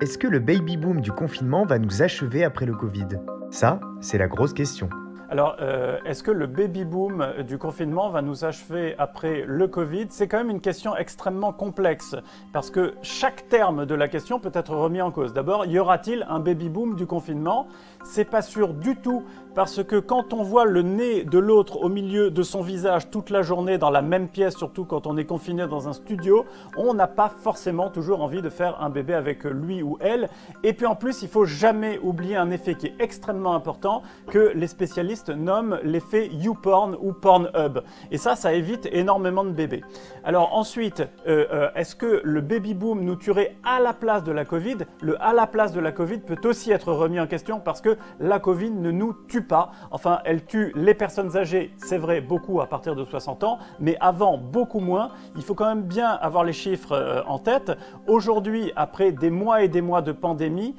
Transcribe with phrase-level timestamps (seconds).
[0.00, 3.08] Est-ce que le baby boom du confinement va nous achever après le Covid?
[3.50, 4.88] Ça, c'est la grosse question.
[5.30, 10.06] Alors, euh, est-ce que le baby boom du confinement va nous achever après le Covid?
[10.08, 12.16] C'est quand même une question extrêmement complexe
[12.54, 15.34] parce que chaque terme de la question peut être remis en cause.
[15.34, 17.68] D'abord, y aura-t-il un baby boom du confinement?
[18.04, 19.22] C'est pas sûr du tout
[19.54, 23.28] parce que quand on voit le nez de l'autre au milieu de son visage toute
[23.28, 26.46] la journée dans la même pièce, surtout quand on est confiné dans un studio,
[26.78, 30.30] on n'a pas forcément toujours envie de faire un bébé avec lui ou elle.
[30.62, 34.52] Et puis en plus, il faut jamais oublier un effet qui est extrêmement important que
[34.54, 37.80] les spécialistes nomme l'effet YouPorn ou Pornhub.
[38.10, 39.82] Et ça, ça évite énormément de bébés.
[40.24, 44.32] Alors ensuite, euh, euh, est-ce que le baby boom nous tuerait à la place de
[44.32, 44.78] la Covid?
[45.00, 47.96] Le à la place de la Covid peut aussi être remis en question parce que
[48.20, 49.72] la Covid ne nous tue pas.
[49.90, 53.96] Enfin, elle tue les personnes âgées, c'est vrai, beaucoup à partir de 60 ans, mais
[54.00, 55.10] avant, beaucoup moins.
[55.36, 57.72] Il faut quand même bien avoir les chiffres euh, en tête.
[58.06, 60.74] Aujourd'hui, après des mois et des mois de pandémie,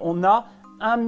[0.00, 0.46] on a
[0.80, 0.98] 1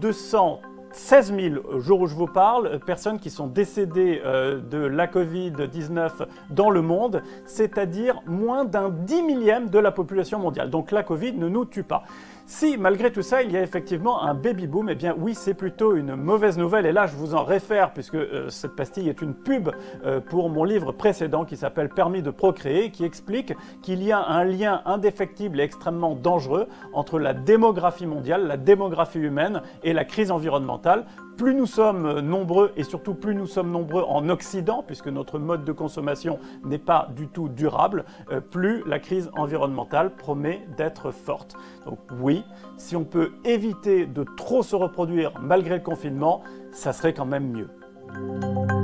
[0.00, 0.60] 200
[0.98, 5.06] 16 000, au jour où je vous parle, personnes qui sont décédées euh, de la
[5.06, 10.70] Covid-19 dans le monde, c'est-à-dire moins d'un dix millième de la population mondiale.
[10.70, 12.02] Donc la Covid ne nous tue pas.
[12.50, 15.52] Si malgré tout ça, il y a effectivement un baby boom, eh bien oui, c'est
[15.52, 16.86] plutôt une mauvaise nouvelle.
[16.86, 19.68] Et là, je vous en réfère, puisque euh, cette pastille est une pub
[20.04, 24.26] euh, pour mon livre précédent qui s'appelle Permis de procréer, qui explique qu'il y a
[24.26, 30.06] un lien indéfectible et extrêmement dangereux entre la démographie mondiale, la démographie humaine et la
[30.06, 30.87] crise environnementale
[31.36, 35.64] plus nous sommes nombreux et surtout plus nous sommes nombreux en Occident, puisque notre mode
[35.64, 41.56] de consommation n'est pas du tout durable, euh, plus la crise environnementale promet d'être forte.
[41.86, 42.44] Donc oui,
[42.76, 47.50] si on peut éviter de trop se reproduire malgré le confinement, ça serait quand même
[47.50, 48.77] mieux.